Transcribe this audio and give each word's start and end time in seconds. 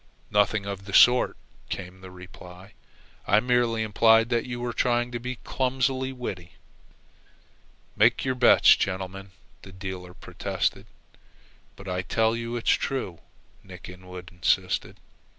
"Nothing 0.31 0.65
of 0.65 0.85
the 0.85 0.95
sort," 0.95 1.37
came 1.69 2.01
the 2.01 2.09
reply. 2.09 2.73
"I 3.27 3.39
merely 3.39 3.83
implied 3.83 4.29
that 4.29 4.47
you 4.47 4.59
were 4.59 4.73
trying 4.73 5.11
to 5.11 5.19
be 5.19 5.35
clumsily 5.43 6.11
witty." 6.11 6.53
"Make 7.95 8.25
your 8.25 8.33
bets, 8.33 8.75
gentlemen," 8.75 9.29
the 9.61 9.71
dealer 9.71 10.15
protested. 10.15 10.87
"But 11.75 11.87
I 11.87 12.01
tell 12.01 12.35
you 12.35 12.55
it's 12.55 12.71
true," 12.71 13.19
Nick 13.63 13.89
Inwood 13.89 14.31
insisted. 14.31 14.97